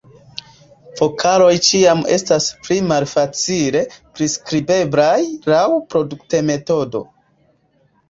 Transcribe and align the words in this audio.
Vokaloj 1.01 1.51
ĉiam 1.67 2.01
estas 2.15 2.47
pli 2.65 2.79
malfacile 2.93 3.85
priskribeblaj 4.01 5.15
laŭ 5.55 5.65
produktmetodo. 5.95 7.09